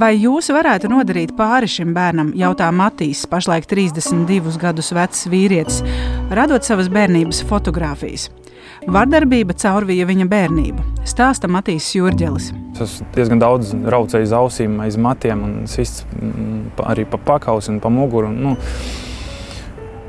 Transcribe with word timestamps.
Vai 0.00 0.14
jūs 0.16 0.46
varētu 0.48 0.88
nodarīt 0.88 1.34
pāri 1.36 1.66
šim 1.68 1.90
bērnam, 1.92 2.30
jautā 2.38 2.70
Matīs, 2.72 3.26
pašlaik 3.28 3.66
32 3.68 4.54
gadus 4.62 4.94
vecs 4.96 5.26
vīrietis, 5.28 5.82
radot 6.32 6.64
savas 6.64 6.88
bērnības 6.88 7.42
fotogrāfijas. 7.50 8.30
Vardarbība 8.88 9.52
caurvīja 9.60 10.06
viņa 10.08 10.24
bērnību, 10.30 10.86
stāsta 11.04 11.50
Matīs 11.52 11.90
Jurģelis. 11.98 12.48
Es 12.80 12.96
diezgan 13.12 13.42
daudz 13.42 13.74
raucēju 13.76 14.24
aiz 14.24 14.32
ausīm, 14.38 14.80
aiz 14.80 14.96
matiem, 14.96 15.44
un 15.44 15.68
sists 15.68 16.06
mm, 16.16 16.80
arī 16.88 17.04
pa 17.04 17.20
pakausi 17.34 17.74
un 17.74 17.84
pa 17.84 17.92
muguru. 17.92 18.32
Nu, 18.32 18.56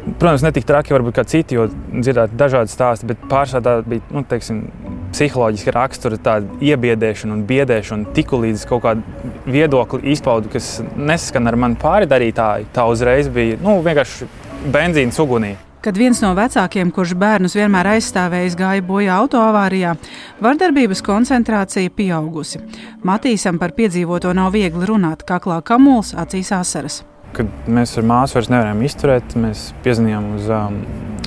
Protams, 0.01 0.41
ne 0.41 0.49
tik 0.55 0.63
traki 0.65 0.95
varbūt 0.95 1.19
kā 1.19 1.27
citi, 1.29 1.59
jo 1.59 1.67
dzirdēt 1.91 2.31
dažādi 2.33 2.71
stāsti, 2.73 3.11
bet 3.11 3.27
pārsvarā 3.29 3.81
bija 3.85 4.01
nu, 4.09 4.23
teiksim, 4.25 4.63
psiholoģiska 5.11 5.73
rakstura, 5.75 6.37
iebiedēšana 6.63 7.35
un 7.35 7.43
biedēšana. 7.49 8.13
Tiku 8.15 8.41
līdz 8.43 8.67
kaut 8.69 8.85
kāda 8.85 9.33
viedokļa 9.51 10.05
izpaudu, 10.13 10.51
kas 10.53 10.77
nesaskan 10.95 11.51
ar 11.51 11.59
mani 11.59 11.79
pārdarītāju, 11.81 12.71
tā 12.75 12.87
uzreiz 12.89 13.29
bija 13.31 13.59
nu, 13.63 13.79
vienkārši 13.85 14.29
benzīna 14.71 15.13
ugunī. 15.23 15.57
Kad 15.81 15.97
viens 15.97 16.19
no 16.21 16.35
vecākiem, 16.37 16.91
kurš 16.93 17.15
bērnus 17.17 17.55
vienmēr 17.57 17.95
aizstāvējis, 17.95 18.53
gāja 18.59 18.83
bojā 18.85 19.15
autoavārijā, 19.23 19.95
vardarbības 20.37 21.01
koncentrācija 21.07 21.89
pieaugusi. 21.97 22.61
Matīsam 23.01 23.57
par 23.57 23.73
piedzīvoto 23.73 24.29
nav 24.37 24.53
viegli 24.53 24.85
runāt, 24.85 25.25
kaklā 25.25 25.57
kamuls, 25.65 26.13
acīs 26.13 26.53
asaras. 26.53 27.01
Kad 27.33 27.49
mēs 27.65 27.95
ar 27.97 28.05
māsu 28.05 28.37
vairs 28.37 28.51
nevarējām 28.53 28.85
izturēt, 28.85 29.35
mēs 29.41 29.71
piezinājām 29.81 30.29
uz 30.35 30.53
um, 30.53 30.79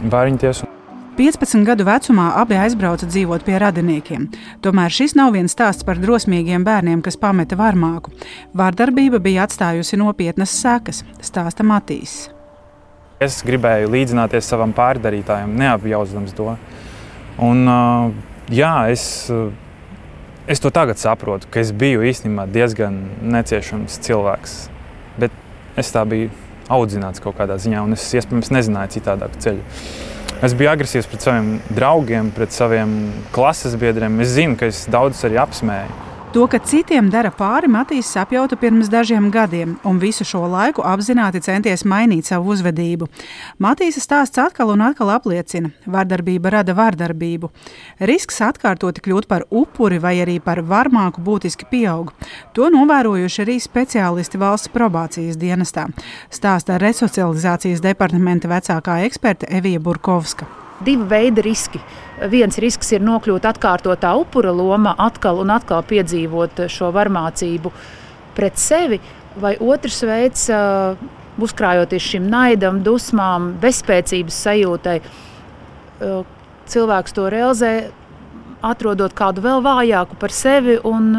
bērnu 0.07 0.45
tiesu. 0.47 0.74
15 1.15 1.63
gadu 1.63 1.85
vecumā 1.87 2.33
abi 2.41 2.57
aizbrauca 2.59 3.07
dzīvot 3.07 3.45
pie 3.47 3.59
radiniekiem. 3.63 4.27
Tomēr 4.65 4.91
šis 4.91 5.13
nav 5.15 5.37
viens 5.37 5.53
stāsts 5.55 5.87
par 5.87 6.01
drosmīgiem 6.03 6.65
bērniem, 6.67 7.05
kas 7.07 7.19
pameta 7.21 7.55
varmāku. 7.59 8.11
Vārdarbība 8.59 9.21
bija 9.23 9.45
atstājusi 9.47 9.99
nopietnas 10.01 10.55
sekas, 10.59 11.05
stāsta 11.23 11.63
Matīs. 11.67 12.17
Es 13.23 13.39
gribēju 13.47 13.93
līdzināties 13.93 14.49
savam 14.51 14.75
pārdarītājam, 14.75 15.55
neapjausdams 15.61 16.35
to. 16.35 16.57
Un, 17.47 17.63
jā, 18.51 18.73
es, 18.91 19.05
es 20.51 20.63
to 20.65 20.73
tagad 20.75 20.99
saprotu, 20.99 21.47
ka 21.47 21.63
es 21.63 21.71
biju 21.71 22.03
īstenībā 22.11 22.49
diezgan 22.51 22.99
neciešams 23.23 24.01
cilvēks. 24.03 24.57
Bet 25.23 25.39
es 25.79 25.95
tā 25.95 26.03
biju 26.11 26.33
audzināts 26.75 27.23
kaut 27.23 27.39
kādā 27.39 27.55
ziņā, 27.61 27.87
un 27.87 27.95
es 27.95 28.09
iespējams 28.19 28.51
nezināju 28.51 28.97
citādāku 28.99 29.47
ceļu. 29.47 30.13
Es 30.45 30.53
biju 30.53 30.69
agresīvs 30.69 31.07
pret 31.09 31.25
saviem 31.25 31.47
draugiem, 31.73 32.27
pret 32.37 32.53
saviem 32.53 32.91
klases 33.33 33.79
biedriem. 33.81 34.19
Es 34.21 34.35
zinu, 34.37 34.59
ka 34.61 34.69
es 34.69 34.83
daudzus 34.93 35.25
arī 35.25 35.39
apsmēju. 35.41 36.04
To, 36.35 36.49
ka 36.51 36.59
citiem 36.59 37.13
dara 37.15 37.31
pāri, 37.31 37.69
Matīs 37.71 38.09
sapjauta 38.11 38.57
pirms 38.59 38.89
dažiem 38.91 39.29
gadiem, 39.31 39.77
un 39.87 40.01
visu 40.03 40.25
šo 40.27 40.41
laiku 40.51 40.83
apzināti 40.83 41.39
centies 41.39 41.85
mainīt 41.87 42.27
savu 42.27 42.51
uzvedību. 42.51 43.07
Matīsa 43.63 44.03
stāsts 44.03 44.41
atkal 44.43 44.73
un 44.73 44.83
atkal 44.83 45.13
apliecina, 45.15 45.71
ka 45.85 45.93
vardarbība 45.95 46.51
rada 46.57 46.75
vardarbību. 46.75 47.53
Risks 48.11 48.43
atkārtoti 48.49 49.05
kļūt 49.07 49.31
par 49.31 49.47
upuri 49.47 50.03
vai 50.03 50.17
arī 50.25 50.41
par 50.43 50.65
varmāku 50.67 51.23
būtiski 51.23 51.71
pieaug. 51.71 52.11
To 52.59 52.67
novērojuši 52.75 53.45
arī 53.47 53.57
speciālisti 53.63 54.43
valsts 54.43 54.75
probācijas 54.75 55.39
dienestā, 55.39 55.87
stāsta 56.35 56.83
resocializācijas 56.83 57.87
departamenta 57.87 58.51
vecākā 58.51 59.05
eksperte 59.07 59.47
Evija 59.55 59.79
Burkovska 59.79 60.64
divi 60.85 61.09
veidi 61.11 61.45
riski. 61.45 61.81
Viens 62.31 62.59
risks 62.63 62.93
ir 62.95 63.03
nokļūt 63.05 63.49
atkārtotā 63.51 64.13
upura 64.21 64.53
lomā, 64.55 64.95
atkal 64.99 65.43
un 65.43 65.53
atkal 65.55 65.83
piedzīvot 65.89 66.67
šo 66.71 66.93
varmācību 66.95 67.73
pret 68.37 68.59
sevi, 68.61 69.01
vai 69.41 69.57
otrs 69.59 70.03
veids, 70.07 70.47
uzkrājoties 71.43 72.09
šim 72.15 72.29
naidam, 72.31 72.81
dusmām, 72.87 73.55
bezspēcības 73.63 74.41
sajūtai, 74.47 74.99
cilvēks 76.71 77.15
to 77.17 77.29
realizē 77.33 77.75
atrodot 78.65 79.15
kādu 79.17 79.45
vēl 79.45 79.63
vājāku 79.65 80.19
par 80.21 80.35
sevi 80.35 80.79
un 80.89 81.11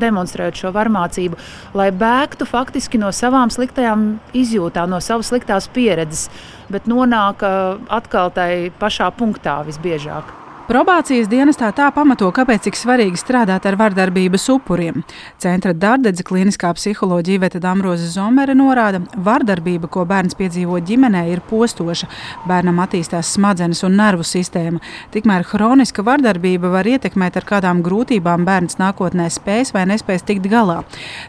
demonstrējot 0.00 0.62
šo 0.62 0.72
varmācību, 0.76 1.38
lai 1.78 1.90
bēgtu 1.94 2.48
faktiski 2.48 3.00
no 3.00 3.12
savām 3.14 3.52
sliktajām 3.54 4.10
izjūtām, 4.36 4.90
no 4.90 5.02
savas 5.04 5.32
sliktās 5.32 5.70
pieredzes, 5.72 6.28
bet 6.72 6.90
nonāk 6.90 7.44
atkal 7.44 8.34
tajā 8.34 8.68
pašā 8.80 9.12
punktā 9.18 9.60
visbiežāk. 9.68 10.37
Probācijas 10.68 11.30
dienestā 11.32 11.70
tā 11.72 11.86
pamato, 11.96 12.26
kāpēc 12.36 12.66
tik 12.66 12.76
svarīgi 12.76 13.16
strādāt 13.16 13.64
ar 13.64 13.76
vardarbības 13.80 14.42
upuriem. 14.52 14.98
Centra 15.40 15.72
Dārdedze 15.72 16.26
kliniskā 16.28 16.74
psiholoģija 16.76 17.40
Veta 17.40 17.60
Damroza 17.64 18.04
Zomere 18.12 18.52
norāda, 18.52 19.00
ka 19.00 19.22
vardarbība, 19.30 19.88
ko 19.88 20.04
bērns 20.10 20.36
piedzīvo 20.36 20.76
ģimenē, 20.90 21.22
ir 21.32 21.40
postoša. 21.48 22.10
Bērnam 22.50 22.82
attīstās 22.84 23.30
smadzenes 23.38 23.80
un 23.88 23.96
nervu 23.96 24.28
sistēma. 24.28 24.82
Tikmēr 25.16 25.48
hroniska 25.54 26.04
vardarbība 26.04 26.74
var 26.76 26.92
ietekmēt, 26.92 27.40
ar 27.40 27.48
kādām 27.48 27.80
grūtībām 27.88 28.44
bērns 28.44 28.76
nākotnē 28.76 29.30
spēs 29.32 29.72
vai 29.72 29.86
nespēs 29.88 30.28
tikt 30.28 30.52
galā. 30.52 30.82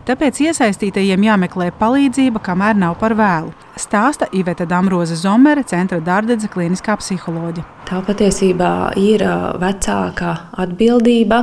Tāpēc 0.03 0.43
iesaistītajiem 0.49 1.29
jāmeklē 1.31 1.71
palīdzība, 1.79 2.43
kamēr 2.43 2.75
nav 2.83 2.99
par 2.99 3.15
vēlu 3.15 3.55
stāsta 3.79 4.27
Iveta 4.35 4.67
Damroza 4.69 5.15
Zomere, 5.17 5.63
Centra 5.67 6.01
Dārdedze 6.03 6.49
kliniskā 6.51 6.97
psiholoģija. 6.99 7.65
Tā 7.89 8.03
patiesībā 8.05 8.73
ir 9.01 9.23
vecāka 9.61 10.35
atbildība, 10.61 11.41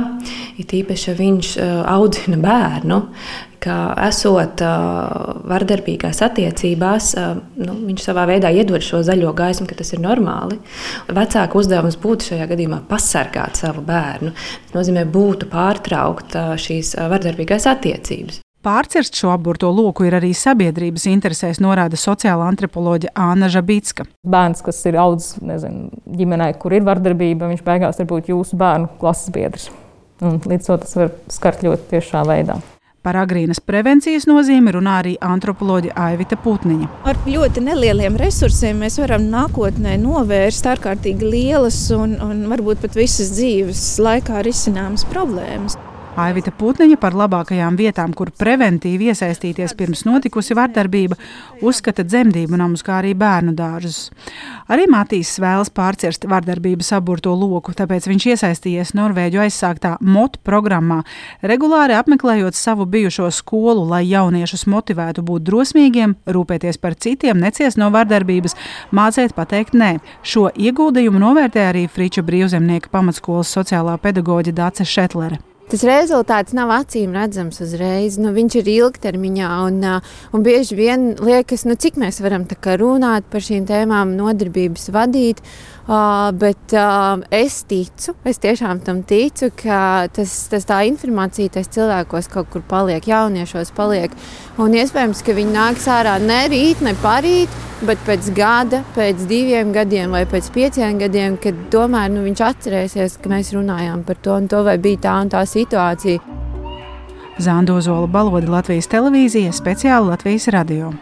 it 0.61 0.71
īpaši, 0.77 1.15
viņš 1.17 1.51
audzina 1.91 2.39
bērnu, 2.39 3.01
ka 3.59 3.75
esot 4.05 4.61
vardarbīgās 5.49 6.21
attiecībās, 6.23 7.11
nu, 7.57 7.77
viņš 7.89 8.05
savā 8.05 8.27
veidā 8.29 8.53
iedod 8.53 8.85
šo 8.85 9.01
zaļo 9.03 9.33
gaismu, 9.35 9.67
ka 9.67 9.79
tas 9.81 9.91
ir 9.97 10.03
normāli. 10.05 10.59
Vecāka 11.09 11.59
uzdevums 11.59 11.99
būtu 11.99 12.31
šajā 12.31 12.47
gadījumā 12.53 12.83
pasargāt 12.87 13.59
savu 13.59 13.83
bērnu. 13.87 14.33
Tas 14.33 14.77
nozīmē, 14.77 15.07
būtu 15.11 15.49
pārtraukt 15.51 16.37
šīs 16.63 16.95
vardarbīgās 17.11 17.67
attiecības. 17.73 18.43
Pārcirst 18.67 19.15
šo 19.15 19.29
aburto 19.31 19.69
loku 19.71 20.03
ir 20.03 20.17
arī 20.17 20.33
sabiedrības 20.35 21.05
interesēs, 21.07 21.61
norāda 21.63 21.95
sociāla 21.95 22.49
antropoloģija 22.51 23.13
Anna 23.15 23.47
Žabitska. 23.47 24.03
Bērns, 24.27 24.59
kas 24.65 24.81
ir 24.89 24.97
audzis 24.99 25.37
ģimenē, 25.39 26.49
kur 26.59 26.75
ir 26.75 26.83
vardarbība, 26.83 27.47
viņš 27.47 27.63
beigās 27.63 28.01
var 28.01 28.09
būt 28.11 28.27
jūsu 28.33 28.59
bērnu 28.59 28.91
klases 28.99 29.31
biedrs. 29.31 29.69
Un 30.19 30.41
līdz 30.43 30.67
to 30.67 30.77
tas 30.83 30.97
var 30.99 31.15
skart 31.31 31.63
ļoti 31.63 31.87
tiešā 31.93 32.25
veidā. 32.27 32.59
Par 33.07 33.15
agrīnas 33.21 33.63
prevencijas 33.63 34.27
nozīmi 34.27 34.75
runā 34.75 34.97
arī 34.99 35.15
antropoloģija 35.23 35.95
Aivita 36.09 36.35
Putniņa. 36.35 36.91
Ar 37.07 37.23
ļoti 37.23 37.63
nelieliem 37.63 38.19
resursiem 38.19 38.83
mēs 38.83 38.99
varam 38.99 39.29
nākotnē 39.31 39.95
novērst 40.03 40.67
ārkārtīgi 40.73 41.31
lielas 41.37 41.85
un, 41.95 42.19
un 42.19 42.49
varbūt 42.51 42.83
pat 42.83 42.99
visas 42.99 43.31
dzīves 43.37 43.93
laikā 44.03 44.43
risināmas 44.43 45.07
problēmas. 45.07 45.79
Aivita 46.17 46.49
Putniņa 46.49 46.95
par 46.97 47.13
labākajām 47.13 47.75
vietām, 47.77 48.09
kur 48.17 48.31
preventīvi 48.33 49.11
iesaistīties 49.11 49.75
pirms 49.77 49.99
notikusi 50.07 50.55
vardarbība, 50.57 51.13
uzskata 51.61 52.01
dzemdību 52.01 52.57
namus, 52.57 52.81
kā 52.81 52.95
arī 53.03 53.11
bērnu 53.13 53.51
dārzus. 53.53 54.07
Arī 54.65 54.87
Matīs 54.89 55.35
vēlas 55.37 55.69
pārcirst 55.69 56.25
vardarbības 56.25 56.89
aburto 56.97 57.35
loku, 57.37 57.75
tāpēc 57.77 58.07
viņš 58.09 58.25
iesaistījies 58.31 58.95
Norvēģu 58.97 59.43
aizsāktā 59.43 59.91
MOT 60.01 60.39
programmā, 60.41 61.03
regulāri 61.45 61.93
apmeklējot 61.99 62.57
savu 62.57 62.87
bijušo 62.89 63.29
skolu, 63.37 63.83
lai 63.91 64.01
jauniešus 64.09 64.65
motivētu 64.73 65.21
būt 65.27 65.45
drosmīgiem, 65.51 66.15
rūpēties 66.25 66.81
par 66.81 66.97
citiem, 66.97 67.37
neciest 67.45 67.77
no 67.77 67.91
vardarbības, 67.93 68.57
mācīt 68.89 69.37
pateikt 69.37 69.77
nē. 69.77 69.91
Šo 70.25 70.47
ieguldījumu 70.49 71.21
novērtē 71.21 71.69
arī 71.69 71.85
Friča 71.85 72.25
brīvzemnieka 72.25 72.89
pamatskolas 72.89 73.53
sociālā 73.53 73.99
pedagoģa 74.01 74.55
Dāce 74.63 74.87
Šetlere. 74.87 75.37
Tas 75.67 75.81
rezultāts 75.83 76.53
nav 76.55 76.69
acīm 76.71 77.11
redzams 77.11 77.59
uzreiz. 77.59 78.15
Nu, 78.21 78.31
viņš 78.31 78.53
ir 78.61 78.69
ilgtermiņā, 78.71 79.49
un, 79.67 79.81
un 80.31 80.45
bieži 80.45 80.77
vien 80.79 81.09
liekas, 81.19 81.65
nu, 81.67 81.75
cik 81.75 81.99
mēs 81.99 82.21
varam 82.23 82.45
runāt 82.47 83.27
par 83.27 83.43
šīm 83.43 83.65
tēmām, 83.67 84.15
nodarbības 84.15 84.87
vadīt. 84.95 85.43
Uh, 85.87 86.31
bet 86.35 86.73
uh, 86.75 87.21
es 87.31 87.61
ticu, 87.63 88.15
es 88.27 88.39
tiešām 88.43 88.81
tam 88.83 89.03
ticu, 89.07 89.47
ka 89.55 90.07
tas, 90.11 90.33
tas 90.51 90.67
tā 90.67 90.81
informācija 90.87 91.47
tas 91.47 91.71
cilvēkos 91.71 92.27
kaut 92.27 92.49
kur 92.51 92.63
paliek, 92.67 93.07
jauniešos 93.07 93.71
paliek. 93.71 94.11
Un 94.59 94.75
iespējams, 94.75 95.23
ka 95.23 95.35
viņi 95.35 95.55
nāks 95.55 95.87
ārā 95.87 96.17
ne 96.19 96.41
rīt, 96.51 96.83
ne 96.83 96.91
parīt, 96.99 97.47
bet 97.85 98.01
pēc 98.07 98.31
gada, 98.37 98.81
pēc 98.95 99.27
diviem 99.29 99.73
gadiem 99.75 100.15
vai 100.15 100.23
pēc 100.29 100.49
pieciem 100.55 100.97
gadiem, 101.01 101.37
kad 101.41 101.59
tomēr 101.73 102.09
nu, 102.13 102.23
viņš 102.25 102.43
atcerēsies, 102.49 103.19
ka 103.21 103.31
mēs 103.33 103.53
runājām 103.57 104.03
par 104.07 104.19
to 104.23 104.39
un 104.41 104.49
to, 104.49 104.63
vai 104.65 104.77
bija 104.81 105.03
tā 105.07 105.19
un 105.21 105.31
tā 105.33 105.45
situācija. 105.45 106.23
Zandozola 107.37 108.09
balodi 108.09 108.49
Latvijas 108.49 108.89
televīzija 108.89 109.53
speciāli 109.53 110.09
Latvijas 110.09 110.49
radio. 110.55 110.93